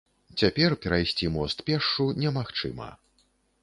Цяпер 0.43 0.75
перайсці 0.85 1.31
мост 1.37 1.57
пешшу 1.71 2.09
немагчыма. 2.25 2.93